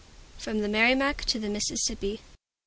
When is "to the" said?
1.25-1.47